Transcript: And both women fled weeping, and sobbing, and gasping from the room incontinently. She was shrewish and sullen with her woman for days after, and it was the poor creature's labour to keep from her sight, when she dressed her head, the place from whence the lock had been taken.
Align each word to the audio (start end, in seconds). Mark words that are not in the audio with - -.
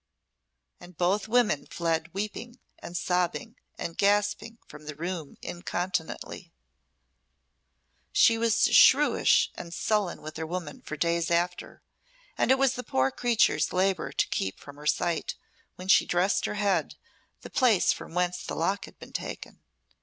And 0.79 0.97
both 0.97 1.27
women 1.27 1.67
fled 1.67 2.11
weeping, 2.11 2.57
and 2.79 2.97
sobbing, 2.97 3.57
and 3.77 3.95
gasping 3.95 4.57
from 4.67 4.87
the 4.87 4.95
room 4.95 5.37
incontinently. 5.43 6.51
She 8.11 8.35
was 8.39 8.63
shrewish 8.75 9.51
and 9.53 9.71
sullen 9.71 10.23
with 10.23 10.37
her 10.37 10.47
woman 10.47 10.81
for 10.81 10.97
days 10.97 11.29
after, 11.29 11.83
and 12.35 12.49
it 12.49 12.57
was 12.57 12.73
the 12.73 12.83
poor 12.83 13.11
creature's 13.11 13.71
labour 13.71 14.11
to 14.11 14.27
keep 14.29 14.59
from 14.59 14.77
her 14.77 14.87
sight, 14.87 15.35
when 15.75 15.87
she 15.87 16.07
dressed 16.07 16.45
her 16.45 16.55
head, 16.55 16.95
the 17.41 17.51
place 17.51 17.93
from 17.93 18.15
whence 18.15 18.43
the 18.43 18.55
lock 18.55 18.85
had 18.85 18.97
been 18.97 19.13
taken. 19.13 19.59